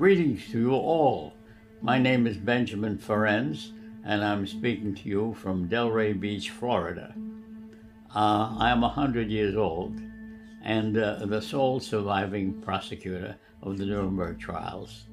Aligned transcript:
Greetings 0.00 0.50
to 0.50 0.58
you 0.58 0.72
all. 0.72 1.34
My 1.82 1.98
name 1.98 2.26
is 2.26 2.38
Benjamin 2.38 2.96
Ferencz, 2.96 3.72
and 4.02 4.24
I'm 4.24 4.46
speaking 4.46 4.94
to 4.94 5.08
you 5.10 5.34
from 5.34 5.68
Delray 5.68 6.18
Beach, 6.18 6.48
Florida. 6.48 7.14
Uh, 8.16 8.56
I 8.58 8.70
am 8.70 8.80
100 8.80 9.28
years 9.28 9.56
old 9.56 10.00
and 10.64 10.96
uh, 10.96 11.26
the 11.26 11.42
sole 11.42 11.80
surviving 11.80 12.62
prosecutor 12.62 13.36
of 13.62 13.76
the 13.76 13.84
Nuremberg 13.84 14.40
trials. 14.40 15.04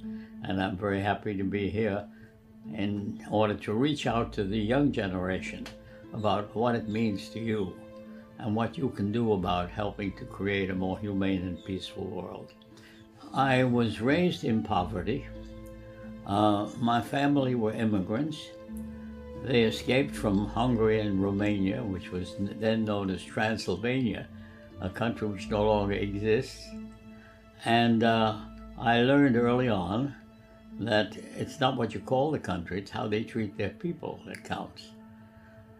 And 0.43 0.63
I'm 0.63 0.77
very 0.77 1.01
happy 1.01 1.35
to 1.35 1.43
be 1.43 1.69
here 1.69 2.07
in 2.73 3.21
order 3.29 3.55
to 3.55 3.73
reach 3.73 4.07
out 4.07 4.31
to 4.33 4.45
the 4.45 4.57
young 4.57 4.93
generation 4.93 5.67
about 6.13 6.55
what 6.55 6.75
it 6.75 6.87
means 6.87 7.27
to 7.31 7.41
you 7.41 7.75
and 8.39 8.55
what 8.55 8.77
you 8.77 8.87
can 8.87 9.11
do 9.11 9.33
about 9.33 9.69
helping 9.69 10.13
to 10.13 10.23
create 10.23 10.69
a 10.69 10.73
more 10.73 10.97
humane 10.97 11.41
and 11.41 11.65
peaceful 11.65 12.05
world. 12.05 12.53
I 13.37 13.65
was 13.65 14.01
raised 14.01 14.45
in 14.45 14.63
poverty. 14.63 15.27
Uh, 16.25 16.69
my 16.79 16.99
family 16.99 17.53
were 17.53 17.71
immigrants. 17.71 18.49
They 19.43 19.61
escaped 19.61 20.15
from 20.15 20.47
Hungary 20.47 21.01
and 21.01 21.21
Romania, 21.21 21.83
which 21.83 22.11
was 22.11 22.33
then 22.39 22.83
known 22.83 23.11
as 23.11 23.23
Transylvania, 23.23 24.27
a 24.81 24.89
country 24.89 25.27
which 25.27 25.51
no 25.51 25.63
longer 25.63 25.93
exists. 25.93 26.67
And 27.63 28.03
uh, 28.03 28.39
I 28.75 29.01
learned 29.01 29.35
early 29.35 29.69
on 29.69 30.15
that 30.79 31.15
it's 31.37 31.59
not 31.59 31.77
what 31.77 31.93
you 31.93 31.99
call 31.99 32.31
the 32.31 32.39
country, 32.39 32.79
it's 32.79 32.89
how 32.89 33.07
they 33.07 33.23
treat 33.23 33.55
their 33.55 33.69
people 33.69 34.19
that 34.25 34.43
counts. 34.45 34.93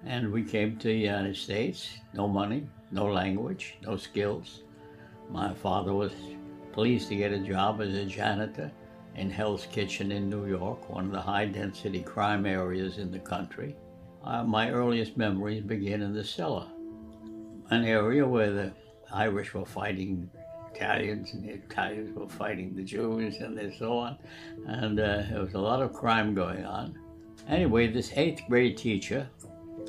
And 0.06 0.32
we 0.32 0.44
came 0.44 0.78
to 0.78 0.90
the 0.90 0.94
United 0.94 1.36
States, 1.36 1.90
no 2.14 2.28
money, 2.28 2.68
no 2.92 3.08
language, 3.08 3.78
no 3.82 3.98
skills. 3.98 4.62
My 5.32 5.56
father 5.56 5.96
was 5.96 6.14
pleased 6.78 7.10
to 7.10 7.16
get 7.16 7.32
a 7.32 7.40
job 7.40 7.82
as 7.82 7.96
a 7.96 8.06
janitor 8.06 8.72
in 9.16 9.32
Hell's 9.32 9.66
Kitchen 9.66 10.12
in 10.12 10.30
New 10.30 10.46
York, 10.46 10.92
one 10.92 11.06
of 11.06 11.12
the 11.12 11.20
high 11.20 11.46
density 11.46 12.04
crime 12.04 12.46
areas 12.46 13.00
in 13.00 13.10
the 13.10 13.18
country. 13.18 13.76
Uh, 14.24 14.44
my 14.44 14.70
earliest 14.70 15.18
memories 15.18 15.64
begin 15.64 16.04
in 16.04 16.14
the 16.14 16.24
cellar, 16.24 16.68
an 17.72 17.84
area 17.84 18.28
where 18.28 18.52
the 18.52 18.72
Irish 19.12 19.56
were 19.56 19.66
fighting 19.66 20.30
Italians 20.72 21.34
and 21.34 21.46
the 21.46 21.54
Italians 21.54 22.16
were 22.16 22.30
fighting 22.30 22.76
the 22.76 22.84
Jews 22.84 23.38
and 23.38 23.74
so 23.80 23.98
on. 23.98 24.20
And 24.68 25.00
uh, 25.00 25.24
there 25.32 25.42
was 25.42 25.56
a 25.56 25.60
lot 25.60 25.82
of 25.82 25.94
crime 25.94 26.36
going 26.36 26.64
on. 26.64 26.96
Anyway, 27.48 27.88
this 27.88 28.12
eighth 28.16 28.44
grade 28.48 28.78
teacher 28.78 29.28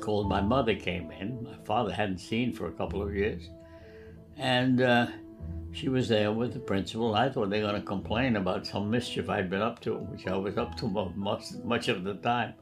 called 0.01 0.27
my 0.27 0.41
mother 0.41 0.73
came 0.73 1.11
in. 1.11 1.43
My 1.43 1.63
father 1.65 1.93
hadn't 1.93 2.17
seen 2.17 2.51
for 2.51 2.65
a 2.65 2.71
couple 2.71 3.03
of 3.03 3.13
years. 3.13 3.47
And 4.37 4.81
uh, 4.81 5.07
she 5.71 5.89
was 5.89 6.07
there 6.07 6.31
with 6.31 6.53
the 6.53 6.59
principal. 6.59 7.15
I 7.15 7.29
thought 7.29 7.49
they 7.49 7.61
were 7.61 7.69
going 7.69 7.81
to 7.81 7.87
complain 7.87 8.35
about 8.35 8.65
some 8.65 8.89
mischief 8.89 9.29
I'd 9.29 9.49
been 9.49 9.61
up 9.61 9.79
to, 9.81 9.95
which 9.95 10.27
I 10.27 10.35
was 10.35 10.57
up 10.57 10.75
to 10.77 10.87
much, 11.15 11.43
much 11.63 11.87
of 11.87 12.03
the 12.03 12.15
time. 12.15 12.53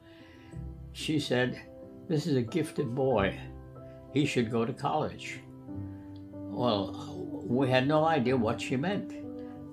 She 0.94 1.20
said, 1.20 1.62
This 2.08 2.28
is 2.28 2.36
a 2.36 2.42
gifted 2.42 2.94
boy. 2.94 3.40
He 4.14 4.26
should 4.26 4.52
go 4.52 4.66
to 4.66 4.74
college. 4.74 5.40
Well, 6.34 7.44
we 7.46 7.70
had 7.70 7.88
no 7.88 8.06
idea 8.06 8.36
what 8.36 8.60
she 8.60 8.76
meant. 8.76 9.14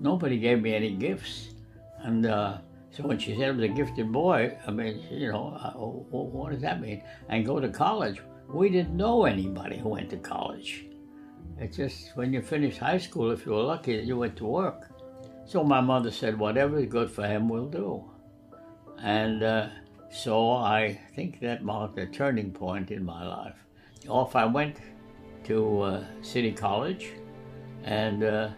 Nobody 0.00 0.38
gave 0.38 0.60
me 0.60 0.74
any 0.74 0.94
gifts. 0.94 1.54
And 2.00 2.26
uh, 2.26 2.58
so 2.90 3.04
when 3.04 3.18
she 3.18 3.34
said 3.34 3.48
it 3.48 3.56
was 3.56 3.64
a 3.64 3.68
gifted 3.68 4.12
boy, 4.12 4.56
I 4.66 4.70
mean, 4.70 5.02
you 5.10 5.32
know, 5.32 5.56
uh, 5.60 5.72
what 5.72 6.52
does 6.52 6.60
that 6.60 6.80
mean? 6.80 7.02
And 7.28 7.46
go 7.46 7.58
to 7.58 7.68
college. 7.68 8.20
We 8.48 8.68
didn't 8.68 8.96
know 8.96 9.24
anybody 9.24 9.78
who 9.78 9.88
went 9.88 10.10
to 10.10 10.18
college. 10.18 10.86
It's 11.58 11.76
just 11.76 12.16
when 12.16 12.32
you 12.32 12.42
finish 12.42 12.78
high 12.78 12.98
school, 12.98 13.30
if 13.30 13.46
you 13.46 13.52
were 13.52 13.62
lucky, 13.62 13.92
you 13.94 14.18
went 14.18 14.36
to 14.36 14.46
work. 14.46 14.88
So 15.46 15.62
my 15.62 15.80
mother 15.80 16.10
said, 16.10 16.38
whatever 16.38 16.78
is 16.78 16.86
good 16.86 17.10
for 17.10 17.26
him, 17.26 17.48
we'll 17.48 17.68
do. 17.68 18.04
And 19.02 19.42
uh, 19.42 19.68
so 20.10 20.52
I 20.52 20.98
think 21.14 21.40
that 21.40 21.62
marked 21.62 21.98
a 21.98 22.06
turning 22.06 22.50
point 22.50 22.90
in 22.90 23.04
my 23.04 23.26
life. 23.26 23.56
Off 24.08 24.34
I 24.36 24.46
went 24.46 24.78
to 25.44 25.80
uh, 25.80 26.04
City 26.22 26.52
College, 26.52 27.12
and 27.84 28.24
uh, 28.24 28.48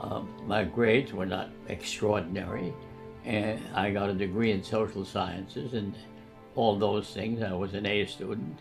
uh, 0.00 0.22
my 0.46 0.64
grades 0.64 1.12
were 1.12 1.26
not 1.26 1.50
extraordinary. 1.68 2.72
And 3.24 3.60
I 3.74 3.90
got 3.90 4.10
a 4.10 4.14
degree 4.14 4.52
in 4.52 4.62
social 4.62 5.04
sciences 5.04 5.74
and 5.74 5.94
all 6.54 6.78
those 6.78 7.12
things. 7.12 7.42
I 7.42 7.52
was 7.52 7.74
an 7.74 7.86
A 7.86 8.06
student. 8.06 8.58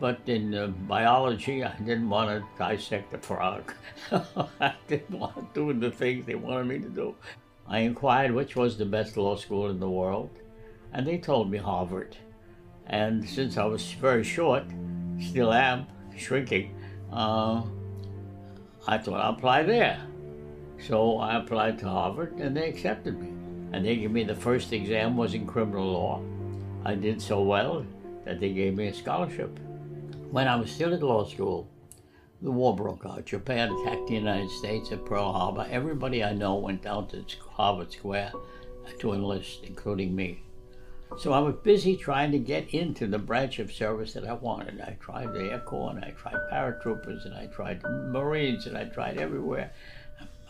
But 0.00 0.20
in 0.26 0.54
uh, 0.54 0.68
biology, 0.68 1.64
I 1.64 1.76
didn't 1.78 2.08
want 2.08 2.30
to 2.30 2.46
dissect 2.58 3.12
a 3.14 3.18
frog. 3.18 3.72
I 4.60 4.74
didn't 4.86 5.18
want 5.18 5.54
to 5.54 5.72
do 5.72 5.78
the 5.78 5.90
things 5.90 6.26
they 6.26 6.36
wanted 6.36 6.66
me 6.66 6.78
to 6.78 6.88
do. 6.88 7.14
I 7.66 7.80
inquired 7.80 8.32
which 8.32 8.56
was 8.56 8.78
the 8.78 8.86
best 8.86 9.16
law 9.16 9.36
school 9.36 9.68
in 9.70 9.80
the 9.80 9.90
world, 9.90 10.30
and 10.92 11.06
they 11.06 11.18
told 11.18 11.50
me 11.50 11.58
Harvard. 11.58 12.16
And 12.86 13.28
since 13.28 13.58
I 13.58 13.64
was 13.64 13.92
very 13.92 14.24
short, 14.24 14.64
still 15.20 15.52
am, 15.52 15.86
shrinking, 16.16 16.74
uh, 17.12 17.62
I 18.86 18.96
thought 18.98 19.20
I'll 19.20 19.34
apply 19.34 19.64
there. 19.64 20.00
So 20.86 21.18
I 21.18 21.36
applied 21.36 21.78
to 21.80 21.88
Harvard 21.88 22.34
and 22.38 22.56
they 22.56 22.68
accepted 22.68 23.20
me. 23.20 23.28
And 23.72 23.84
they 23.84 23.96
gave 23.96 24.10
me 24.10 24.24
the 24.24 24.34
first 24.34 24.72
exam 24.72 25.16
was 25.16 25.34
in 25.34 25.46
criminal 25.46 25.92
law. 25.92 26.22
I 26.84 26.94
did 26.94 27.20
so 27.20 27.42
well 27.42 27.84
that 28.24 28.40
they 28.40 28.52
gave 28.54 28.76
me 28.76 28.88
a 28.88 28.94
scholarship. 28.94 29.58
When 30.30 30.46
I 30.46 30.56
was 30.56 30.70
still 30.70 30.92
at 30.92 31.02
law 31.02 31.24
school, 31.24 31.70
the 32.42 32.50
war 32.50 32.76
broke 32.76 33.06
out. 33.06 33.24
Japan 33.24 33.72
attacked 33.72 34.08
the 34.08 34.14
United 34.14 34.50
States 34.50 34.92
at 34.92 35.06
Pearl 35.06 35.32
Harbor. 35.32 35.66
Everybody 35.70 36.22
I 36.22 36.34
know 36.34 36.56
went 36.56 36.82
down 36.82 37.08
to 37.08 37.24
Harvard 37.50 37.90
Square 37.92 38.32
to 38.98 39.12
enlist, 39.14 39.64
including 39.64 40.14
me. 40.14 40.42
So 41.16 41.32
I 41.32 41.38
was 41.38 41.54
busy 41.62 41.96
trying 41.96 42.30
to 42.32 42.38
get 42.38 42.74
into 42.74 43.06
the 43.06 43.18
branch 43.18 43.58
of 43.58 43.72
service 43.72 44.12
that 44.12 44.26
I 44.26 44.34
wanted. 44.34 44.82
I 44.82 44.98
tried 45.00 45.32
the 45.32 45.50
Air 45.50 45.60
Corps, 45.60 45.90
and 45.90 46.04
I 46.04 46.10
tried 46.10 46.36
paratroopers, 46.52 47.24
and 47.24 47.34
I 47.34 47.46
tried 47.46 47.82
Marines, 47.82 48.66
and 48.66 48.76
I 48.76 48.84
tried 48.84 49.16
everywhere. 49.16 49.72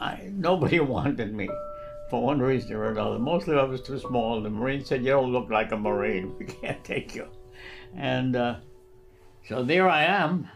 I, 0.00 0.28
nobody 0.32 0.80
wanted 0.96 1.32
me 1.32 1.48
for 2.10 2.20
one 2.20 2.40
reason 2.40 2.74
or 2.74 2.90
another. 2.90 3.20
Mostly 3.20 3.56
I 3.56 3.62
was 3.62 3.80
too 3.80 4.00
small. 4.00 4.40
The 4.40 4.50
Marines 4.50 4.88
said, 4.88 5.04
You 5.04 5.12
don't 5.12 5.32
look 5.32 5.48
like 5.50 5.70
a 5.70 5.76
Marine. 5.76 6.34
We 6.38 6.46
can't 6.46 6.82
take 6.82 7.14
you. 7.14 7.28
And 7.96 8.34
uh, 8.34 8.56
so 9.48 9.62
there 9.62 9.88
I 9.88 10.04
am, 10.04 10.48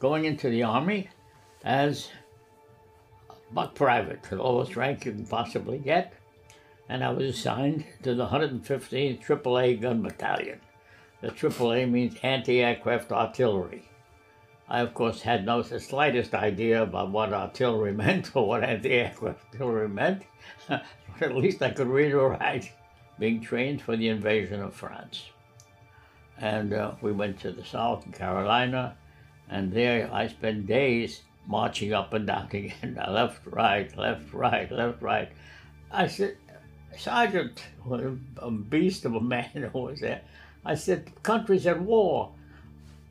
going 0.00 0.24
into 0.24 0.48
the 0.48 0.62
Army 0.62 1.08
as 1.64 2.08
buck 3.52 3.74
private, 3.74 4.22
the 4.24 4.36
lowest 4.36 4.76
rank 4.76 5.04
you 5.04 5.12
can 5.12 5.26
possibly 5.26 5.78
get 5.78 6.14
and 6.92 7.02
I 7.02 7.10
was 7.10 7.24
assigned 7.24 7.84
to 8.02 8.14
the 8.14 8.26
115th 8.26 9.24
AAA 9.24 9.80
Gun 9.80 10.02
Battalion. 10.02 10.60
The 11.22 11.28
AAA 11.28 11.90
means 11.90 12.16
anti-aircraft 12.22 13.12
artillery. 13.12 13.88
I, 14.68 14.80
of 14.80 14.92
course, 14.92 15.22
had 15.22 15.46
no 15.46 15.62
the 15.62 15.80
slightest 15.80 16.34
idea 16.34 16.82
about 16.82 17.10
what 17.10 17.32
artillery 17.32 17.92
meant 18.04 18.36
or 18.36 18.46
what 18.46 18.62
anti-aircraft 18.62 19.54
artillery 19.54 19.88
meant, 19.88 20.24
but 20.68 20.82
at 21.20 21.34
least 21.34 21.62
I 21.62 21.70
could 21.70 21.86
read 21.86 22.12
or 22.12 22.32
write, 22.32 22.70
being 23.18 23.40
trained 23.40 23.80
for 23.80 23.96
the 23.96 24.08
invasion 24.08 24.60
of 24.60 24.74
France. 24.74 25.30
And 26.38 26.72
uh, 26.72 26.92
we 27.00 27.12
went 27.12 27.40
to 27.40 27.52
the 27.52 27.64
South, 27.64 28.04
Carolina, 28.12 28.96
and 29.48 29.72
there 29.72 30.12
I 30.12 30.28
spent 30.28 30.66
days 30.66 31.22
marching 31.46 31.92
up 31.92 32.12
and 32.12 32.26
down 32.26 32.48
again, 32.52 32.98
left, 33.08 33.46
right, 33.46 33.96
left, 33.96 34.32
right, 34.32 34.70
left, 34.70 35.02
right. 35.02 35.30
I 35.90 36.06
said, 36.06 36.36
Sergeant, 36.96 37.62
a 38.38 38.50
beast 38.50 39.04
of 39.04 39.14
a 39.14 39.20
man 39.34 39.70
who 39.72 39.78
was 39.78 40.00
there, 40.00 40.22
I 40.64 40.74
said, 40.74 41.10
country's 41.22 41.66
at 41.66 41.80
war. 41.80 42.32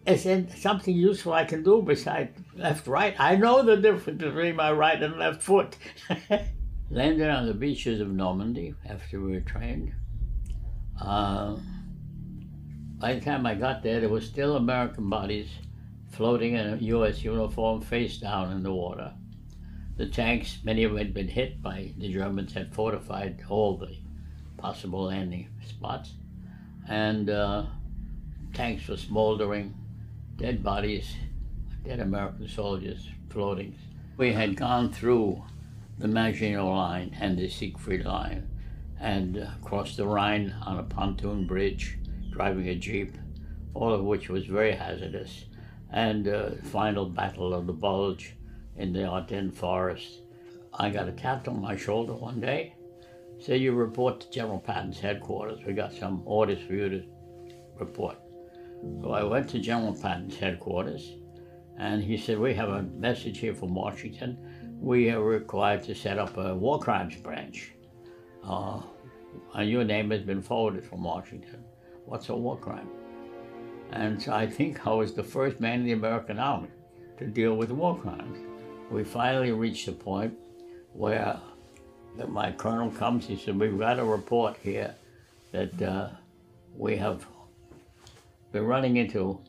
Is 0.08 0.24
there 0.24 0.48
something 0.56 0.96
useful 0.96 1.34
I 1.34 1.46
can 1.46 1.64
do 1.64 1.84
besides 1.84 2.36
left, 2.56 2.88
right? 2.88 3.14
I 3.20 3.36
know 3.36 3.62
the 3.62 3.78
difference 3.78 4.20
between 4.20 4.56
my 4.56 4.72
right 4.72 5.02
and 5.02 5.18
left 5.18 5.44
foot. 5.44 5.78
Landed 6.90 7.30
on 7.30 7.46
the 7.46 7.54
beaches 7.54 8.02
of 8.02 8.10
Normandy 8.10 8.74
after 8.90 9.22
we 9.22 9.34
were 9.34 9.42
trained. 9.42 9.94
Uh, 11.00 11.58
by 13.02 13.16
the 13.16 13.22
time 13.22 13.48
I 13.48 13.56
got 13.56 13.82
there, 13.82 14.00
there 14.00 14.10
were 14.10 14.22
still 14.22 14.56
American 14.56 15.10
bodies 15.10 15.50
floating 16.12 16.54
in 16.54 16.74
a 16.74 16.78
U.S. 16.78 17.24
uniform 17.24 17.82
face 17.82 18.18
down 18.18 18.52
in 18.52 18.62
the 18.62 18.72
water. 18.72 19.12
The 19.98 20.06
tanks, 20.06 20.60
many 20.64 20.84
of 20.84 20.92
them 20.92 21.00
had 21.00 21.14
been 21.14 21.28
hit 21.28 21.64
by 21.64 21.94
the 21.98 22.14
Germans, 22.14 22.54
had 22.54 22.76
fortified 22.76 23.42
all 23.50 23.76
the 23.76 23.96
possible 24.58 25.06
landing 25.06 25.50
spots. 25.68 26.14
And 26.88 27.32
uh, 27.32 27.66
tanks 28.54 28.88
were 28.88 28.98
smoldering, 28.98 29.74
dead 30.36 30.64
bodies, 30.64 31.16
dead 31.84 32.02
American 32.02 32.48
soldiers 32.48 33.10
floating. 33.30 33.76
We 34.18 34.32
had 34.32 34.56
gone 34.56 34.94
through 34.94 35.44
the 35.98 36.08
Maginot 36.08 36.64
Line 36.64 37.18
and 37.20 37.36
the 37.36 37.50
Siegfried 37.50 38.06
Line 38.06 38.48
and 39.00 39.40
uh, 39.40 39.48
crossed 39.64 39.98
the 39.98 40.06
Rhine 40.06 40.54
on 40.62 40.78
a 40.78 40.84
pontoon 40.84 41.48
bridge, 41.48 41.98
driving 42.32 42.68
a 42.70 42.76
Jeep, 42.76 43.16
all 43.74 43.94
of 43.94 44.04
which 44.04 44.30
was 44.30 44.46
very 44.46 44.74
hazardous. 44.74 45.46
And 45.92 46.28
uh, 46.28 46.52
final 46.72 47.06
battle 47.06 47.54
of 47.54 47.68
the 47.68 47.74
Bulge 47.74 48.34
in 48.78 48.94
the 48.94 49.06
Ardennes 49.06 49.58
forest. 49.58 50.22
I 50.74 50.90
got 50.90 51.10
a 51.10 51.12
tap 51.12 51.48
on 51.48 51.62
my 51.62 51.76
shoulder 51.76 52.14
one 52.14 52.40
day. 52.40 52.76
Say 53.40 53.58
you 53.58 53.74
report 53.74 54.22
to 54.22 54.32
General 54.32 54.60
Patton's 54.60 55.00
headquarters. 55.00 55.60
We 55.66 55.74
got 55.74 55.94
some 55.94 56.22
orders 56.26 56.60
for 56.66 56.74
you 56.74 56.90
to 56.90 57.04
report. 57.80 58.18
So 59.02 59.12
I 59.12 59.24
went 59.24 59.50
to 59.50 59.60
General 59.60 59.94
Patton's 59.94 60.38
headquarters, 60.38 61.14
and 61.78 62.04
he 62.04 62.18
said, 62.18 62.40
We 62.40 62.54
have 62.54 62.70
a 62.70 62.84
message 62.84 63.40
here 63.40 63.54
from 63.54 63.76
Washington. 63.76 64.38
We 64.80 65.10
are 65.10 65.22
required 65.22 65.84
to 65.84 65.96
set 65.96 66.18
up 66.18 66.38
a 66.38 66.56
war 66.56 66.80
crimes 66.80 67.16
branch. 67.18 67.74
Uh, 68.44 68.82
and 69.54 69.70
your 69.70 69.84
name 69.84 70.10
has 70.12 70.22
been 70.22 70.42
forwarded 70.42 70.86
from 70.86 71.04
Washington. 71.04 71.64
What's 72.12 72.28
a 72.28 72.36
war 72.36 72.58
crime? 72.58 72.90
And 73.94 74.28
I 74.28 74.46
think 74.46 74.86
I 74.86 74.94
was 74.94 75.14
the 75.14 75.24
first 75.24 75.62
man 75.62 75.80
in 75.80 75.86
the 75.86 75.94
American 75.94 76.40
Army 76.40 76.68
to 77.18 77.26
deal 77.26 77.56
with 77.56 77.72
war 77.72 77.98
crimes. 77.98 78.38
We 78.92 79.06
finally 79.06 79.54
reached 79.54 79.88
a 79.88 79.94
point 79.94 80.38
where 80.92 81.40
my 82.28 82.52
colonel 82.52 82.92
comes, 82.92 83.28
he 83.28 83.38
said, 83.38 83.58
We've 83.58 83.80
got 83.80 83.98
a 83.98 84.04
report 84.04 84.58
here 84.62 84.94
that 85.54 85.82
uh, 85.82 86.10
we 86.76 86.98
have 86.98 87.26
been 88.52 88.66
running 88.66 88.98
into 88.98 89.40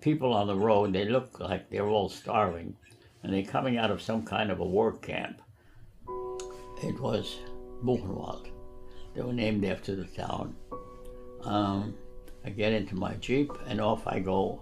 people 0.00 0.32
on 0.32 0.48
the 0.48 0.56
road. 0.56 0.92
They 0.92 1.04
look 1.04 1.38
like 1.38 1.70
they're 1.70 1.86
all 1.86 2.08
starving, 2.08 2.74
and 3.22 3.32
they're 3.32 3.44
coming 3.44 3.78
out 3.78 3.92
of 3.92 4.02
some 4.02 4.24
kind 4.24 4.50
of 4.50 4.58
a 4.58 4.66
work 4.66 5.02
camp. 5.02 5.40
It 6.82 6.98
was 6.98 7.36
Buchenwald. 7.84 8.48
They 9.14 9.22
were 9.22 9.32
named 9.32 9.64
after 9.64 9.94
the 9.94 10.04
town. 10.04 10.56
Um, 11.46 11.94
I 12.44 12.50
get 12.50 12.72
into 12.72 12.96
my 12.96 13.14
Jeep 13.14 13.52
and 13.68 13.80
off 13.80 14.06
I 14.06 14.18
go 14.18 14.60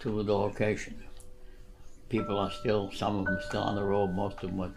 to 0.00 0.22
the 0.22 0.34
location. 0.34 1.02
People 2.08 2.38
are 2.38 2.50
still, 2.50 2.90
some 2.90 3.18
of 3.18 3.26
them 3.26 3.38
still 3.46 3.62
on 3.62 3.74
the 3.76 3.84
road, 3.84 4.12
most 4.14 4.36
of 4.42 4.50
them 4.50 4.56
went 4.56 4.74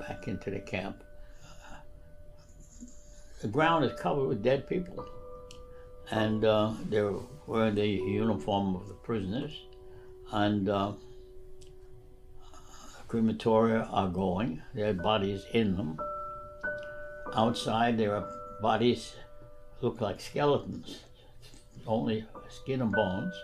back 0.00 0.28
into 0.28 0.50
the 0.50 0.60
camp. 0.60 1.02
The 3.42 3.48
ground 3.48 3.84
is 3.84 3.98
covered 4.00 4.26
with 4.26 4.42
dead 4.42 4.68
people. 4.68 5.04
And 6.10 6.44
uh, 6.44 6.72
they're 6.88 7.14
wearing 7.46 7.74
the 7.74 7.86
uniform 7.86 8.76
of 8.76 8.86
the 8.86 8.94
prisoners. 8.94 9.52
And 10.32 10.68
uh, 10.68 10.92
crematoria 13.08 13.88
are 13.90 14.08
going, 14.08 14.62
their 14.74 14.94
bodies 14.94 15.44
in 15.52 15.76
them. 15.76 15.98
Outside, 17.34 17.98
there 17.98 18.14
are 18.14 18.28
bodies 18.60 19.14
look 19.80 20.00
like 20.00 20.20
skeletons, 20.20 21.04
only 21.86 22.24
skin 22.48 22.82
and 22.82 22.92
bones, 22.92 23.34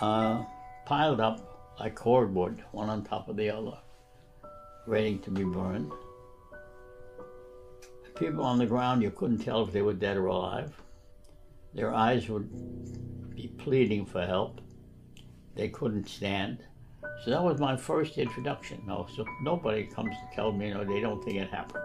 uh, 0.00 0.44
piled 0.84 1.20
up 1.20 1.74
like 1.78 1.94
cordwood, 1.94 2.62
one 2.72 2.88
on 2.88 3.04
top 3.04 3.28
of 3.28 3.36
the 3.36 3.50
other, 3.50 3.76
ready 4.86 5.18
to 5.18 5.30
be 5.30 5.44
burned. 5.44 5.92
People 8.18 8.44
on 8.44 8.58
the 8.58 8.66
ground, 8.66 9.02
you 9.02 9.10
couldn't 9.10 9.38
tell 9.38 9.62
if 9.62 9.72
they 9.72 9.82
were 9.82 9.92
dead 9.92 10.16
or 10.16 10.26
alive. 10.26 10.72
Their 11.74 11.94
eyes 11.94 12.28
would 12.30 13.34
be 13.34 13.48
pleading 13.58 14.06
for 14.06 14.24
help. 14.24 14.62
They 15.54 15.68
couldn't 15.68 16.08
stand. 16.08 16.64
So 17.24 17.30
that 17.30 17.42
was 17.42 17.60
my 17.60 17.76
first 17.76 18.16
introduction. 18.16 18.82
No, 18.86 19.06
so 19.14 19.24
nobody 19.42 19.84
comes 19.84 20.14
to 20.14 20.34
tell 20.34 20.52
me, 20.52 20.70
know, 20.70 20.84
they 20.84 21.00
don't 21.00 21.22
think 21.22 21.36
it 21.36 21.50
happened 21.50 21.84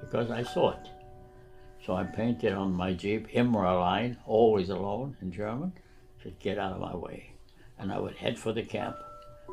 because 0.00 0.30
I 0.30 0.42
saw 0.42 0.72
it. 0.72 0.88
So 1.84 1.94
I 1.94 2.04
painted 2.04 2.52
on 2.52 2.72
my 2.72 2.92
Jeep, 2.92 3.28
Immerlein, 3.32 4.16
always 4.24 4.70
alone 4.70 5.16
in 5.20 5.32
German, 5.32 5.72
to 6.22 6.30
get 6.30 6.58
out 6.58 6.72
of 6.72 6.80
my 6.80 6.94
way. 6.94 7.32
And 7.78 7.92
I 7.92 7.98
would 7.98 8.14
head 8.14 8.38
for 8.38 8.52
the 8.52 8.62
camp. 8.62 8.96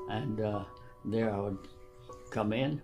And 0.09 0.39
uh, 0.39 0.63
there 1.05 1.33
I 1.33 1.39
would 1.39 1.57
come 2.29 2.53
in. 2.53 2.81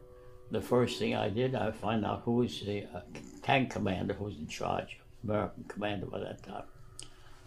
The 0.50 0.62
first 0.62 0.98
thing 0.98 1.16
I 1.16 1.30
did, 1.30 1.54
I 1.54 1.72
find 1.72 2.06
out 2.06 2.24
who 2.26 2.38
was 2.38 2.60
the 2.62 2.86
uh, 2.94 3.02
tank 3.44 3.72
commander 3.72 4.16
who 4.16 4.26
was 4.26 4.38
in 4.38 4.48
charge, 4.48 5.00
American 5.24 5.66
commander 5.68 6.08
by 6.08 6.20
that 6.20 6.42
time. 6.42 6.64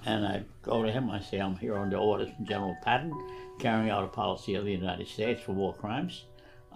And 0.07 0.25
I'd 0.25 0.47
go 0.63 0.85
to 0.85 0.93
him, 0.93 1.11
I 1.11 1.21
say, 1.21 1.41
I'm 1.41 1.57
here 1.57 1.77
under 1.77 1.97
orders 1.97 2.31
from 2.37 2.47
General 2.47 2.77
Patton, 2.85 3.13
carrying 3.59 3.91
out 3.91 4.05
a 4.05 4.09
policy 4.09 4.55
of 4.55 4.65
the 4.65 4.73
United 4.73 5.09
States 5.09 5.43
for 5.43 5.53
war 5.53 5.75
crimes 5.75 6.25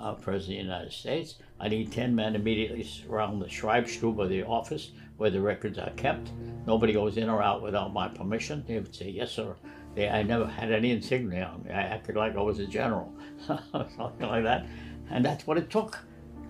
uh, 0.02 0.12
President 0.14 0.60
of 0.60 0.66
the 0.66 0.72
United 0.72 0.92
States. 0.92 1.36
I 1.60 1.68
need 1.68 1.92
10 1.92 2.14
men 2.14 2.34
immediately 2.34 2.82
surround 2.82 3.40
the 3.40 3.46
Schreibstube 3.46 4.20
of 4.20 4.28
the 4.28 4.42
office 4.42 4.90
where 5.16 5.30
the 5.30 5.40
records 5.40 5.78
are 5.78 5.90
kept. 5.90 6.30
Nobody 6.66 6.92
goes 6.92 7.16
in 7.16 7.28
or 7.28 7.42
out 7.42 7.62
without 7.62 7.92
my 7.92 8.08
permission. 8.08 8.64
They 8.66 8.74
would 8.74 8.94
say, 8.94 9.10
yes, 9.10 9.32
sir. 9.32 9.56
They, 9.94 10.08
I 10.08 10.22
never 10.22 10.46
had 10.46 10.72
any 10.72 10.90
insignia 10.90 11.44
on 11.44 11.64
me. 11.64 11.70
I 11.70 11.82
acted 11.82 12.16
like 12.16 12.36
I 12.36 12.40
was 12.40 12.58
a 12.58 12.66
general, 12.66 13.12
something 13.46 14.26
like 14.26 14.44
that. 14.44 14.66
And 15.10 15.24
that's 15.24 15.46
what 15.46 15.58
it 15.58 15.70
took 15.70 15.98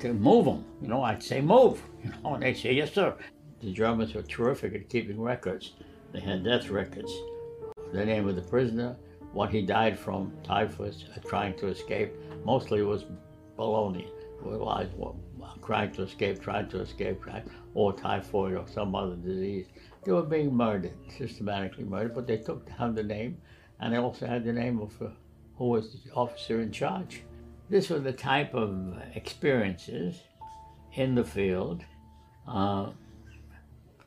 to 0.00 0.12
move 0.12 0.44
them. 0.44 0.64
You 0.80 0.88
know, 0.88 1.02
I'd 1.02 1.22
say, 1.22 1.40
move. 1.40 1.82
You 2.04 2.12
know, 2.22 2.34
and 2.34 2.42
they'd 2.42 2.56
say, 2.56 2.72
yes, 2.72 2.92
sir. 2.92 3.16
The 3.60 3.72
Germans 3.72 4.14
were 4.14 4.22
terrific 4.22 4.74
at 4.74 4.88
keeping 4.88 5.20
records. 5.20 5.72
They 6.12 6.20
had 6.20 6.44
death 6.44 6.68
records, 6.68 7.12
the 7.92 8.04
name 8.04 8.28
of 8.28 8.36
the 8.36 8.42
prisoner, 8.42 8.96
what 9.32 9.50
he 9.50 9.62
died 9.62 9.98
from, 9.98 10.32
typhus, 10.44 11.04
uh, 11.16 11.20
trying 11.26 11.56
to 11.58 11.68
escape. 11.68 12.12
Mostly 12.44 12.80
it 12.80 12.84
was 12.84 13.04
baloney. 13.58 14.08
Realized 14.40 14.90
well, 14.96 15.16
trying 15.64 15.92
to 15.92 16.02
escape, 16.02 16.40
trying 16.40 16.68
to 16.70 16.80
escape, 16.80 17.22
trying, 17.22 17.48
or 17.74 17.92
typhoid 17.92 18.54
or 18.54 18.66
some 18.66 18.94
other 18.94 19.16
disease. 19.16 19.66
They 20.04 20.12
were 20.12 20.22
being 20.22 20.54
murdered, 20.54 20.94
systematically 21.16 21.84
murdered, 21.84 22.14
but 22.14 22.26
they 22.26 22.38
took 22.38 22.68
down 22.76 22.94
the 22.94 23.02
name, 23.02 23.38
and 23.80 23.92
they 23.92 23.98
also 23.98 24.26
had 24.26 24.44
the 24.44 24.52
name 24.52 24.80
of 24.80 25.00
uh, 25.00 25.08
who 25.56 25.68
was 25.68 26.02
the 26.04 26.12
officer 26.12 26.60
in 26.60 26.72
charge. 26.72 27.22
This 27.70 27.88
was 27.88 28.02
the 28.02 28.12
type 28.12 28.54
of 28.54 28.96
experiences 29.14 30.20
in 30.94 31.14
the 31.14 31.24
field. 31.24 31.84
Uh, 32.46 32.90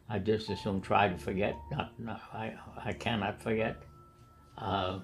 I 0.09 0.19
just 0.19 0.49
assume 0.49 0.81
try 0.81 1.07
to 1.07 1.17
forget. 1.17 1.55
Not, 1.71 1.99
not 1.99 2.21
I, 2.33 2.53
I 2.83 2.93
cannot 2.93 3.41
forget. 3.41 3.77
Uh, 4.57 4.99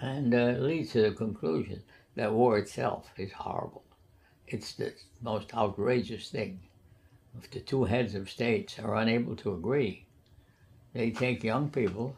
and 0.00 0.34
uh, 0.34 0.56
leads 0.58 0.92
to 0.92 1.02
the 1.02 1.12
conclusion 1.12 1.82
that 2.16 2.32
war 2.32 2.58
itself 2.58 3.10
is 3.16 3.32
horrible. 3.32 3.83
It's 4.46 4.74
the 4.74 4.94
most 5.22 5.54
outrageous 5.54 6.28
thing. 6.28 6.60
If 7.38 7.50
the 7.50 7.60
two 7.60 7.84
heads 7.84 8.14
of 8.14 8.30
states 8.30 8.78
are 8.78 8.96
unable 8.96 9.36
to 9.36 9.54
agree, 9.54 10.06
they 10.92 11.10
take 11.10 11.42
young 11.42 11.70
people, 11.70 12.16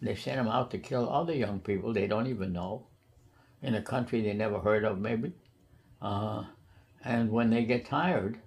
they 0.00 0.14
send 0.14 0.38
them 0.38 0.48
out 0.48 0.70
to 0.70 0.78
kill 0.78 1.08
other 1.08 1.34
young 1.34 1.60
people 1.60 1.92
they 1.92 2.06
don't 2.06 2.26
even 2.26 2.52
know, 2.52 2.86
in 3.62 3.74
a 3.74 3.82
country 3.82 4.20
they 4.22 4.32
never 4.32 4.58
heard 4.58 4.84
of, 4.84 4.98
maybe. 4.98 5.32
Uh, 6.00 6.44
and 7.04 7.30
when 7.30 7.50
they 7.50 7.64
get 7.64 7.84
tired 7.84 8.40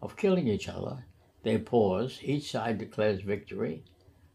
of 0.00 0.16
killing 0.16 0.48
each 0.48 0.68
other, 0.68 1.04
they 1.42 1.58
pause, 1.58 2.18
each 2.22 2.50
side 2.50 2.78
declares 2.78 3.22
victory, 3.22 3.84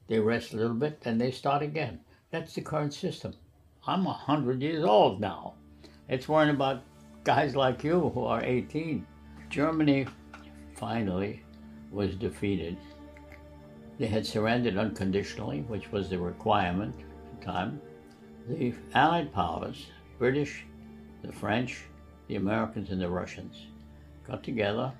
they 0.07 0.19
rest 0.19 0.53
a 0.53 0.57
little 0.57 0.75
bit, 0.75 1.01
then 1.01 1.17
they 1.17 1.31
start 1.31 1.61
again. 1.61 1.99
That's 2.31 2.55
the 2.55 2.61
current 2.61 2.93
system. 2.93 3.35
I'm 3.85 4.05
100 4.05 4.61
years 4.61 4.83
old 4.83 5.19
now. 5.19 5.55
It's 6.09 6.27
worrying 6.27 6.55
about 6.55 6.83
guys 7.27 7.57
like 7.57 7.83
you 7.83 8.09
who 8.15 8.23
are 8.23 8.41
18. 8.41 9.05
Germany 9.49 10.07
finally 10.77 11.43
was 11.91 12.15
defeated. 12.15 12.77
They 13.99 14.07
had 14.07 14.25
surrendered 14.25 14.77
unconditionally, 14.77 15.65
which 15.67 15.91
was 15.91 16.07
the 16.07 16.17
requirement 16.17 16.95
at 16.97 17.39
the 17.41 17.45
time. 17.45 17.81
The 18.47 18.73
Allied 18.93 19.33
powers, 19.33 19.87
British, 20.17 20.63
the 21.21 21.33
French, 21.33 21.81
the 22.29 22.37
Americans, 22.37 22.91
and 22.91 23.01
the 23.01 23.09
Russians, 23.09 23.57
got 24.25 24.41
together 24.41 24.93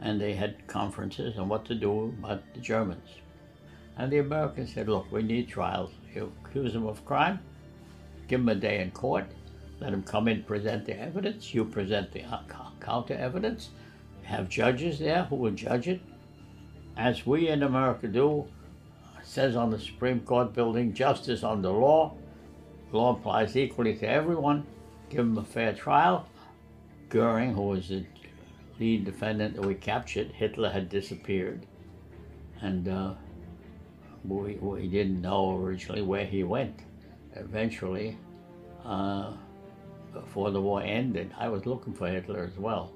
and 0.00 0.18
they 0.18 0.32
had 0.32 0.66
conferences 0.66 1.36
on 1.38 1.50
what 1.50 1.66
to 1.66 1.74
do 1.74 2.14
about 2.18 2.42
the 2.54 2.60
Germans. 2.60 3.10
And 3.98 4.10
the 4.10 4.20
Americans 4.20 4.72
said, 4.72 4.88
look, 4.88 5.12
we 5.12 5.22
need 5.22 5.50
trials. 5.50 5.90
You 6.14 6.32
accuse 6.46 6.72
them 6.72 6.86
of 6.86 7.04
crime, 7.04 7.40
give 8.26 8.40
them 8.40 8.48
a 8.48 8.54
day 8.54 8.80
in 8.80 8.90
court, 8.90 9.26
let 9.82 9.90
them 9.90 10.04
come 10.04 10.28
in, 10.28 10.44
present 10.44 10.84
the 10.84 10.96
evidence. 10.96 11.52
You 11.52 11.64
present 11.64 12.12
the 12.12 12.24
counter 12.80 13.14
evidence. 13.14 13.70
Have 14.22 14.48
judges 14.48 15.00
there 15.00 15.24
who 15.24 15.34
will 15.34 15.50
judge 15.50 15.88
it. 15.88 16.00
As 16.96 17.26
we 17.26 17.48
in 17.48 17.64
America 17.64 18.06
do, 18.06 18.46
says 19.24 19.56
on 19.56 19.70
the 19.70 19.80
Supreme 19.80 20.20
Court 20.20 20.52
building, 20.52 20.94
justice 20.94 21.42
under 21.42 21.70
law. 21.70 22.14
Law 22.92 23.16
applies 23.16 23.56
equally 23.56 23.96
to 23.96 24.08
everyone. 24.08 24.64
Give 25.10 25.26
them 25.26 25.38
a 25.38 25.44
fair 25.44 25.72
trial. 25.72 26.28
Goering, 27.08 27.52
who 27.52 27.62
was 27.62 27.88
the 27.88 28.06
lead 28.78 29.04
defendant 29.04 29.56
that 29.56 29.66
we 29.66 29.74
captured, 29.74 30.30
Hitler 30.30 30.70
had 30.70 30.88
disappeared. 30.88 31.66
And 32.60 32.86
uh, 32.86 33.14
we, 34.24 34.54
we 34.54 34.86
didn't 34.86 35.20
know 35.20 35.56
originally 35.56 36.02
where 36.02 36.24
he 36.24 36.44
went. 36.44 36.78
Eventually, 37.34 38.16
uh, 38.84 39.32
before 40.12 40.50
the 40.50 40.60
war 40.60 40.82
ended, 40.82 41.32
I 41.38 41.48
was 41.48 41.66
looking 41.66 41.92
for 41.92 42.08
Hitler 42.08 42.44
as 42.44 42.58
well. 42.58 42.92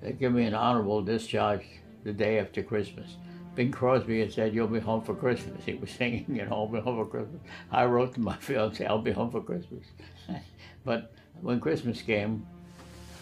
They 0.00 0.12
gave 0.12 0.32
me 0.32 0.44
an 0.44 0.54
honorable 0.54 1.02
discharge 1.02 1.64
the 2.04 2.12
day 2.12 2.38
after 2.38 2.62
Christmas. 2.62 3.16
Bing 3.54 3.70
Crosby 3.70 4.20
had 4.20 4.32
said, 4.32 4.54
you'll 4.54 4.66
be 4.66 4.80
home 4.80 5.02
for 5.02 5.14
Christmas. 5.14 5.64
He 5.64 5.74
was 5.74 5.90
singing, 5.98 6.26
you 6.28 6.44
know, 6.44 6.50
I'll 6.50 6.68
be 6.68 6.80
home 6.80 7.04
for 7.04 7.10
Christmas. 7.10 7.40
I 7.70 7.84
wrote 7.84 8.14
to 8.14 8.20
my 8.20 8.36
fiance, 8.40 8.84
I'll 8.84 8.98
be 8.98 9.12
home 9.12 9.30
for 9.30 9.40
Christmas. 9.40 9.84
but 10.84 11.12
when 11.40 11.60
Christmas 11.60 12.02
came, 12.02 12.46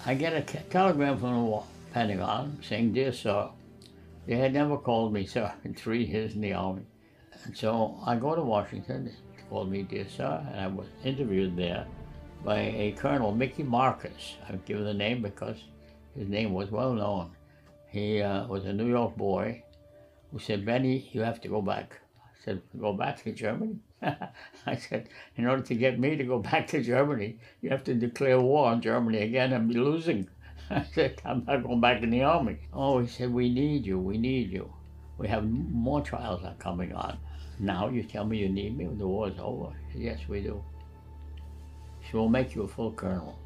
I 0.05 0.15
get 0.15 0.33
a 0.33 0.43
telegram 0.71 1.19
from 1.19 1.35
the 1.35 1.63
Pentagon 1.93 2.59
saying, 2.63 2.93
Dear 2.93 3.13
sir, 3.13 3.51
they 4.27 4.37
had 4.37 4.53
never 4.53 4.77
called 4.77 5.13
me 5.13 5.27
sir 5.27 5.53
in 5.65 5.75
three 5.75 6.05
years 6.05 6.35
in 6.35 6.41
the 6.41 6.55
Army. 6.55 6.83
And 7.45 7.57
so 7.57 7.99
I 8.05 8.17
go 8.17 8.35
to 8.35 8.43
Washington, 8.43 9.05
they 9.05 9.43
called 9.49 9.71
me 9.71 9.83
Dear 9.83 10.07
sir, 10.09 10.45
and 10.51 10.61
I 10.61 10.67
was 10.67 10.89
interviewed 11.05 11.57
there 11.57 11.87
by 12.45 12.59
a 12.59 12.93
Colonel 12.93 13.33
Mickey 13.33 13.63
Marcus. 13.63 14.37
I've 14.49 14.65
given 14.65 14.85
the 14.85 14.95
name 14.95 15.23
because 15.23 15.59
his 16.17 16.29
name 16.29 16.53
was 16.53 16.71
well 16.71 16.93
known. 16.93 17.31
He 17.89 18.21
uh, 18.21 18.47
was 18.47 18.65
a 18.65 18.73
New 18.73 18.89
York 18.89 19.17
boy 19.17 19.63
who 20.33 20.39
said, 20.39 20.67
Benny, 20.67 21.09
you 21.13 21.21
have 21.21 21.41
to 21.43 21.49
go 21.49 21.63
back. 21.63 22.01
I 22.19 22.45
said, 22.45 22.63
go 22.81 22.95
back 22.95 23.23
to 23.23 23.33
Germany? 23.33 23.77
I 24.67 24.77
said, 24.77 25.09
in 25.37 25.47
order 25.47 25.63
to 25.63 25.75
get 25.75 26.01
me 26.01 26.17
to 26.17 26.25
go 26.25 26.41
back 26.41 26.67
to 26.69 26.83
Germany, 26.83 27.39
you 27.61 27.71
have 27.71 27.85
to 27.85 27.95
declare 27.95 28.41
war 28.41 28.69
on 28.69 28.81
Germany 28.81 29.19
again 29.19 29.53
and 29.53 29.69
be 29.69 29.75
losing. 29.75 30.29
I 30.71 30.85
said, 30.95 31.21
I'm 31.25 31.45
not 31.45 31.63
going 31.63 31.81
back 31.81 32.03
in 32.03 32.11
the 32.11 32.23
army. 32.23 32.59
Oh, 32.73 32.99
he 33.01 33.07
said, 33.07 33.33
we 33.33 33.51
need 33.51 33.87
you, 33.87 33.99
we 33.99 34.19
need 34.19 34.51
you. 34.51 34.73
We 35.19 35.29
have 35.29 35.49
more 35.49 36.01
trials 36.01 36.43
are 36.45 36.55
coming 36.55 36.93
on. 36.93 37.19
Now 37.61 37.89
you 37.89 38.03
tell 38.03 38.25
me 38.25 38.39
you 38.39 38.49
need 38.49 38.77
me 38.77 38.89
when 38.89 38.99
the 38.99 39.07
war 39.07 39.29
is 39.29 39.39
over. 39.39 39.73
Yes, 39.95 40.19
we 40.29 40.41
do. 40.41 40.65
She 42.13 42.19
will 42.19 42.29
make 42.29 42.55
you 42.55 42.65
a 42.65 42.69
full 42.69 42.93
colonel. 42.93 43.39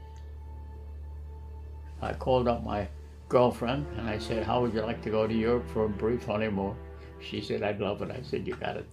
I 2.03 2.13
called 2.15 2.49
up 2.49 2.65
my 2.65 2.89
girlfriend 3.29 3.87
and 3.97 4.11
I 4.11 4.19
said, 4.19 4.43
how 4.43 4.61
would 4.61 4.75
you 4.75 4.81
like 4.81 5.01
to 5.03 5.11
go 5.11 5.25
to 5.25 5.33
Europe 5.33 5.71
for 5.73 5.85
a 5.85 5.89
brief 5.89 6.25
honeymoon? 6.27 6.75
She 7.21 7.41
said, 7.41 7.63
I'd 7.63 7.79
love 7.79 8.03
it. 8.03 8.11
I 8.11 8.21
said, 8.23 8.45
you 8.45 8.57
got 8.57 8.77
it. 8.77 8.89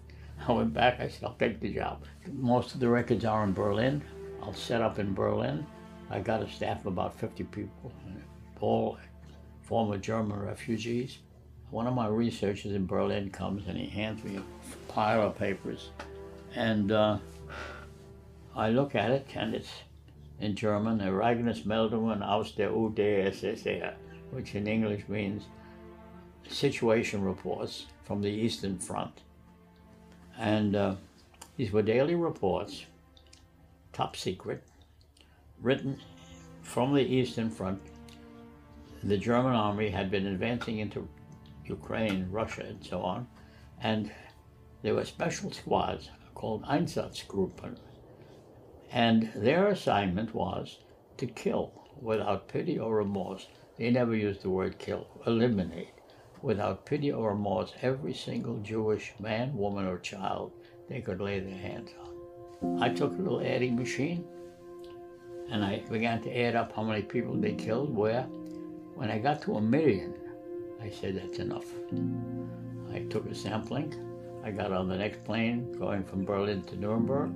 I 0.48 0.52
went 0.52 0.76
back, 0.76 1.00
I 1.00 1.08
said, 1.08 1.24
I'll 1.24 1.34
take 1.34 1.60
the 1.60 1.74
job. 1.74 2.04
Most 2.34 2.76
of 2.76 2.82
the 2.82 2.88
records 2.88 3.26
are 3.26 3.44
in 3.44 3.54
Berlin. 3.54 4.04
I'll 4.44 4.54
set 4.54 4.80
up 4.84 5.00
in 5.00 5.16
Berlin. 5.16 5.66
I 6.12 6.20
got 6.20 6.44
a 6.44 6.50
staff 6.52 6.82
of 6.82 6.88
about 6.88 7.20
50 7.20 7.44
people, 7.46 7.92
all 8.60 9.00
former 9.64 9.98
German 9.98 10.40
refugees. 10.40 11.18
One 11.72 11.88
of 11.88 11.96
my 11.96 12.08
researchers 12.08 12.74
in 12.74 12.86
Berlin 12.86 13.32
comes 13.32 13.68
and 13.68 13.76
he 13.76 13.88
hands 13.88 14.24
me 14.24 14.36
a 14.36 14.92
pile 14.92 15.24
of 15.24 15.36
papers. 15.36 15.90
And 16.54 16.92
uh, 16.92 17.18
I 18.56 18.70
look 18.70 18.96
at 18.96 19.10
it 19.12 19.28
and 19.36 19.56
it's 19.56 19.72
in 20.40 20.56
German, 20.56 21.00
Ereignismeldungen 21.00 22.22
aus 22.22 22.52
der 22.52 22.70
UdSSR, 22.70 23.94
which 24.32 24.56
in 24.56 24.68
English 24.68 25.08
means 25.08 25.44
situation 26.50 27.24
reports 27.24 27.88
from 28.04 28.22
the 28.22 28.30
Eastern 28.30 28.78
Front. 28.78 29.22
And 30.38 30.76
uh, 30.76 30.96
these 31.58 31.72
were 31.72 31.82
daily 31.82 32.16
reports, 32.16 32.86
top 33.92 34.16
secret, 34.16 34.64
written 35.62 36.00
from 36.62 36.94
the 36.94 37.02
Eastern 37.02 37.50
Front. 37.50 37.82
The 39.04 39.18
German 39.18 39.54
army 39.54 39.90
had 39.90 40.12
been 40.12 40.28
advancing 40.28 40.80
into 40.80 41.08
Ukraine, 41.66 42.28
Russia, 42.32 42.64
and 42.64 42.84
so 42.84 43.02
on, 43.02 43.28
and 43.82 44.12
there 44.82 44.96
were 44.96 45.06
special 45.06 45.52
squads 45.52 46.10
called 46.36 46.64
Einsatzgruppen, 46.66 47.78
and 48.94 49.32
their 49.36 49.68
assignment 49.70 50.36
was 50.36 50.78
to 51.18 51.26
kill 51.26 51.72
without 52.00 52.48
pity 52.48 52.78
or 52.78 52.96
remorse. 52.96 53.48
They 53.78 53.90
never 53.90 54.16
used 54.16 54.44
the 54.44 54.52
word 54.52 54.78
kill, 54.78 55.08
eliminate 55.26 55.90
without 56.44 56.86
pity 56.86 57.12
or 57.12 57.32
remorse 57.32 57.74
every 57.82 58.14
single 58.14 58.58
Jewish 58.58 59.14
man, 59.20 59.58
woman, 59.58 59.88
or 59.88 59.98
child 59.98 60.52
they 60.90 61.02
could 61.02 61.20
lay 61.20 61.40
their 61.40 61.58
hands 61.58 61.90
on. 62.00 62.84
I 62.84 62.90
took 62.90 63.12
a 63.14 63.22
little 63.22 63.42
adding 63.42 63.76
machine 63.76 64.26
and 65.50 65.66
I 65.66 65.80
began 65.90 66.22
to 66.22 66.38
add 66.38 66.56
up 66.56 66.76
how 66.76 66.84
many 66.84 67.02
people 67.02 67.36
they 67.36 67.54
killed, 67.54 67.94
where. 67.96 68.24
When 68.96 69.10
I 69.10 69.18
got 69.18 69.42
to 69.44 69.56
a 69.56 69.62
million, 69.62 70.14
I 70.80 70.90
said, 70.92 71.18
that's 71.18 71.40
enough. 71.40 71.66
I 72.94 73.00
took 73.10 73.26
a 73.26 73.34
sampling. 73.34 73.92
I 74.46 74.52
got 74.52 74.72
on 74.72 74.88
the 74.88 74.96
next 74.96 75.24
plane 75.24 75.72
going 75.80 76.04
from 76.04 76.26
Berlin 76.26 76.62
to 76.64 76.76
Nuremberg. 76.76 77.34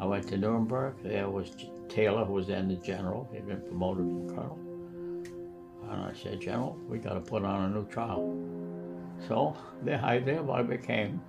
I 0.00 0.06
went 0.06 0.26
to 0.28 0.38
Nuremberg. 0.38 0.94
There 1.02 1.28
was 1.28 1.52
Taylor, 1.90 2.24
who 2.24 2.32
was 2.32 2.46
then 2.46 2.68
the 2.68 2.76
general. 2.76 3.28
He'd 3.32 3.46
been 3.46 3.60
promoted 3.60 4.06
to 4.06 4.34
colonel. 4.34 4.58
And 5.90 6.02
I 6.02 6.12
said, 6.14 6.40
General, 6.40 6.78
we 6.88 6.98
got 6.98 7.14
to 7.14 7.20
put 7.20 7.44
on 7.44 7.70
a 7.70 7.74
new 7.74 7.86
trial. 7.86 8.34
So 9.28 9.54
I 10.02 10.18
thereby 10.18 10.62
became 10.62 11.20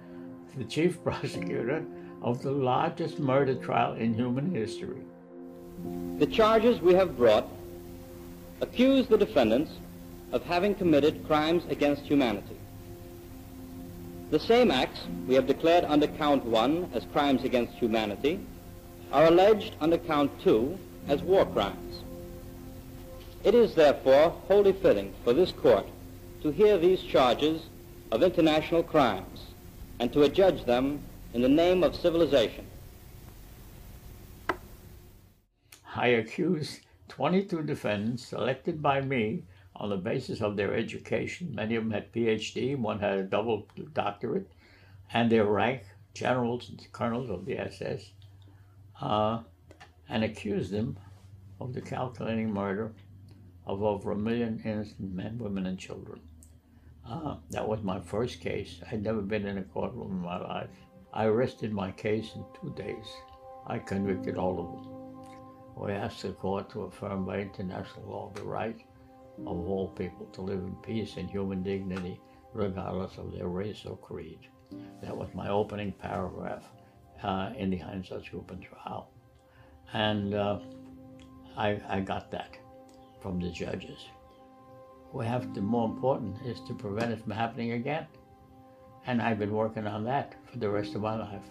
the 0.57 0.63
chief 0.63 1.03
prosecutor 1.03 1.83
of 2.21 2.41
the 2.41 2.51
largest 2.51 3.19
murder 3.19 3.55
trial 3.55 3.93
in 3.93 4.13
human 4.13 4.55
history. 4.55 5.01
The 6.19 6.27
charges 6.27 6.79
we 6.79 6.93
have 6.93 7.17
brought 7.17 7.47
accuse 8.61 9.07
the 9.07 9.17
defendants 9.17 9.71
of 10.31 10.43
having 10.43 10.75
committed 10.75 11.27
crimes 11.27 11.63
against 11.69 12.03
humanity. 12.03 12.57
The 14.29 14.39
same 14.39 14.71
acts 14.71 15.01
we 15.27 15.35
have 15.35 15.47
declared 15.47 15.83
under 15.83 16.07
count 16.07 16.45
one 16.45 16.89
as 16.93 17.03
crimes 17.11 17.43
against 17.43 17.73
humanity 17.73 18.39
are 19.12 19.25
alleged 19.25 19.75
under 19.82 19.98
count 19.98 20.32
two 20.41 20.77
as 21.08 21.22
war 21.22 21.46
crimes. 21.46 22.03
It 23.44 23.56
is 23.56 23.75
therefore 23.75 24.30
wholly 24.48 24.74
fitting 24.74 25.13
for 25.24 25.34
this 25.34 25.51
court 25.51 25.88
to 26.44 26.51
hear 26.51 26.77
these 26.77 27.01
charges 27.01 27.63
of 28.12 28.24
international 28.24 28.84
crimes 28.84 29.48
and 30.00 30.12
to 30.13 30.24
adjudge 30.24 30.65
them 30.65 31.01
in 31.34 31.41
the 31.41 31.50
name 31.50 31.84
of 31.84 31.96
civilization. 31.96 32.65
I 35.96 36.08
accuse 36.08 36.80
22 37.10 37.63
defendants 37.63 38.25
selected 38.25 38.82
by 38.82 39.01
me 39.01 39.44
on 39.75 39.89
the 39.89 39.98
basis 39.98 40.41
of 40.41 40.56
their 40.56 40.74
education. 40.74 41.53
Many 41.53 41.75
of 41.75 41.84
them 41.84 41.91
had 41.91 42.13
PhD, 42.13 42.77
one 42.77 43.00
had 43.00 43.18
a 43.18 43.24
double 43.24 43.68
doctorate, 43.94 44.50
and 45.13 45.32
their 45.32 45.46
rank, 45.46 45.84
generals 46.13 46.70
and 46.70 46.88
colonels 46.91 47.30
of 47.30 47.46
the 47.46 47.58
SS, 47.58 48.12
uh, 49.01 49.39
and 50.10 50.24
accused 50.24 50.72
them 50.72 50.98
of 51.60 51.74
the 51.74 51.81
calculating 51.81 52.53
murder 52.53 52.93
of 53.65 53.84
over 53.84 54.12
a 54.12 54.15
million 54.15 54.62
innocent 54.63 55.13
men, 55.13 55.38
women, 55.38 55.65
and 55.65 55.77
children. 55.77 56.20
Uh, 57.08 57.36
that 57.50 57.67
was 57.67 57.81
my 57.81 58.00
first 58.00 58.39
case. 58.39 58.79
I'd 58.91 59.03
never 59.03 59.22
been 59.22 59.46
in 59.46 59.58
a 59.58 59.63
courtroom 59.63 60.12
in 60.12 60.22
my 60.22 60.39
life. 60.39 60.70
I 61.13 61.25
arrested 61.25 61.74
my 61.74 61.91
case 61.91 62.31
in 62.36 62.43
two 62.60 62.74
days. 62.75 63.05
I 63.67 63.79
convicted 63.79 64.38
all 64.38 64.60
of 64.60 64.72
them. 64.72 65.84
We 65.84 65.93
asked 65.93 66.22
the 66.22 66.34
court 66.34 66.70
to 66.72 66.84
affirm 66.84 67.25
by 67.25 67.39
international 67.39 68.10
law 68.10 68.31
the 68.36 68.43
right 68.43 68.79
of 69.46 69.67
all 69.67 69.88
people 69.89 70.27
to 70.27 70.41
live 70.41 70.60
in 70.60 70.75
peace 70.84 71.17
and 71.17 71.29
human 71.29 71.63
dignity, 71.63 72.20
regardless 72.53 73.17
of 73.17 73.31
their 73.31 73.48
race 73.48 73.86
or 73.86 73.98
creed. 73.98 74.39
That 75.01 75.15
was 75.15 75.29
my 75.34 75.50
opening 75.50 75.91
paragraph 75.93 76.63
uh, 77.23 77.51
in 77.57 77.69
the 77.69 77.79
Einsatzgruppen 77.79 78.61
trial. 78.61 79.09
And 79.93 80.33
uh, 80.33 80.59
I, 81.57 81.79
I 81.89 81.99
got 81.99 82.31
that 82.31 82.57
from 83.21 83.39
the 83.39 83.49
judges. 83.49 84.05
We 85.13 85.25
have 85.25 85.53
to, 85.53 85.61
more 85.61 85.89
important 85.89 86.37
is 86.45 86.59
to 86.67 86.73
prevent 86.73 87.11
it 87.11 87.21
from 87.21 87.31
happening 87.31 87.73
again. 87.73 88.07
And 89.05 89.21
I've 89.21 89.39
been 89.39 89.51
working 89.51 89.87
on 89.87 90.03
that 90.05 90.35
for 90.49 90.57
the 90.57 90.69
rest 90.69 90.95
of 90.95 91.01
my 91.01 91.17
life. 91.17 91.43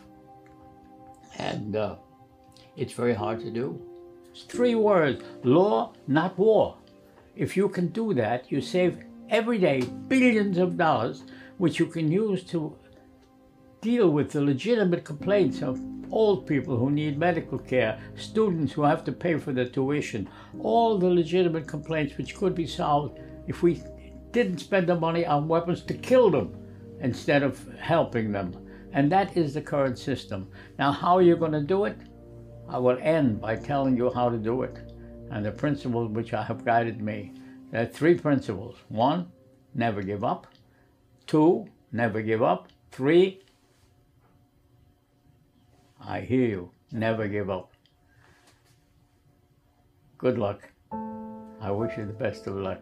And 1.36 1.76
uh, 1.76 1.96
it's 2.76 2.92
very 2.92 3.14
hard 3.14 3.40
to 3.40 3.50
do. 3.50 3.80
It's 4.30 4.42
three 4.42 4.74
words, 4.74 5.22
law, 5.42 5.92
not 6.06 6.38
war. 6.38 6.76
If 7.36 7.56
you 7.56 7.68
can 7.68 7.88
do 7.88 8.14
that, 8.14 8.50
you 8.50 8.60
save 8.60 8.98
every 9.28 9.58
day 9.58 9.80
billions 10.08 10.58
of 10.58 10.76
dollars, 10.76 11.24
which 11.58 11.78
you 11.78 11.86
can 11.86 12.10
use 12.10 12.42
to 12.44 12.76
deal 13.80 14.10
with 14.10 14.30
the 14.30 14.40
legitimate 14.40 15.04
complaints 15.04 15.62
of 15.62 15.80
old 16.10 16.46
people 16.46 16.76
who 16.76 16.90
need 16.90 17.18
medical 17.18 17.58
care, 17.58 17.99
students 18.16 18.72
who 18.72 18.82
have 18.82 19.04
to 19.04 19.12
pay 19.12 19.38
for 19.38 19.52
their 19.52 19.68
tuition, 19.68 20.28
all 20.60 20.99
the 20.99 21.08
legitimate 21.08 21.66
complaints 21.66 22.16
which 22.16 22.34
could 22.37 22.54
be 22.54 22.66
solved 22.66 23.18
if 23.46 23.62
we 23.62 23.82
didn't 24.32 24.58
spend 24.58 24.88
the 24.88 24.94
money 24.94 25.25
on 25.25 25.49
weapons 25.49 25.82
to 25.82 25.94
kill 25.94 26.30
them 26.30 26.54
instead 27.00 27.42
of 27.42 27.66
helping 27.78 28.32
them. 28.32 28.54
And 28.92 29.10
that 29.12 29.37
is 29.37 29.54
the 29.54 29.62
current 29.62 29.99
system. 29.99 30.49
Now, 30.78 30.92
how 30.92 31.16
are 31.16 31.22
you 31.22 31.37
going 31.37 31.52
to 31.52 31.60
do 31.60 31.84
it? 31.84 31.96
I 32.68 32.78
will 32.78 32.99
end 33.00 33.40
by 33.40 33.56
telling 33.56 33.96
you 33.96 34.12
how 34.12 34.28
to 34.28 34.38
do 34.38 34.62
it 34.62 34.92
and 35.30 35.44
the 35.44 35.52
principles 35.52 36.10
which 36.10 36.30
have 36.30 36.64
guided 36.64 37.00
me. 37.00 37.32
There 37.70 37.82
are 37.82 37.87
three 37.87 38.18
principles. 38.18 38.76
One, 38.88 39.30
never 39.75 40.02
give 40.02 40.25
up. 40.25 40.49
Two, 41.26 41.66
never 41.92 42.20
give 42.20 42.42
up. 42.42 42.68
Three, 42.90 43.42
I 46.07 46.21
hear 46.21 46.47
you. 46.47 46.71
Never 46.92 47.28
give 47.28 47.50
up. 47.50 47.73
Good 50.19 50.38
luck. 50.38 50.69
I 51.61 51.71
wish 51.71 51.97
you 51.97 52.07
the 52.07 52.12
best 52.12 52.47
of 52.47 52.54
luck. 52.54 52.80